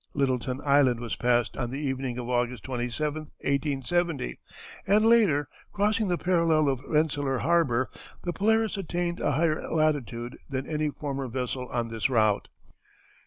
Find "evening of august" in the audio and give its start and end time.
1.79-2.63